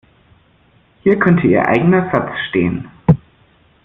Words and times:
Hier 1.03 1.19
könnte 1.19 1.45
Ihr 1.45 1.67
eigener 1.67 2.09
Satz 2.11 2.31
stehen. 2.49 2.89